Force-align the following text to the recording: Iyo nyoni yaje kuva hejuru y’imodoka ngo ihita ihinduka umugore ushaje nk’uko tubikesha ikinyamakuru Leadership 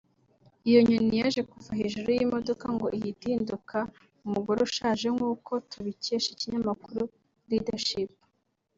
Iyo 0.69 0.79
nyoni 0.87 1.15
yaje 1.21 1.41
kuva 1.51 1.71
hejuru 1.79 2.07
y’imodoka 2.17 2.65
ngo 2.75 2.87
ihita 2.97 3.23
ihinduka 3.27 3.77
umugore 4.25 4.59
ushaje 4.67 5.07
nk’uko 5.15 5.51
tubikesha 5.71 6.27
ikinyamakuru 6.35 7.01
Leadership 7.49 8.11